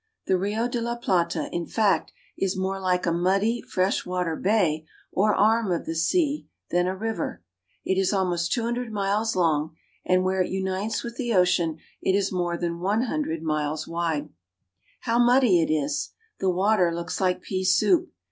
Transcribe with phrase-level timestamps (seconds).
[0.25, 4.83] The Rio de la Plata, in fact, is more like a muddy fresh water bay
[5.11, 7.43] or arm of the sea than a river.
[7.85, 12.13] It is almost two hundred miles long, and where it unites with the ocean it
[12.15, 14.13] is more than one hundred miles wide.
[14.15, 14.97] Rio de la Plata.
[15.01, 16.09] How muddy it is!
[16.39, 18.11] The water looks like pea soup.